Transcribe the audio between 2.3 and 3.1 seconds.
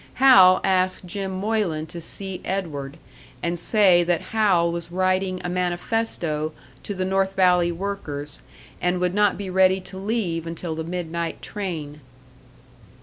Edward,